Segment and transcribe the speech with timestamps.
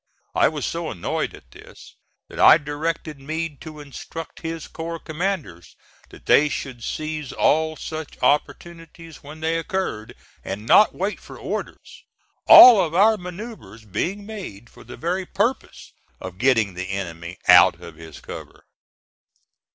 [0.33, 1.93] I was so annoyed at this
[2.27, 5.75] that I directed Meade to instruct his corps commanders
[6.09, 12.03] that they should seize all such opportunities when they occurred, and not wait for orders,
[12.47, 17.79] all of our manoeuvres being made for the very purpose of getting the enemy out
[17.79, 18.65] of his cover.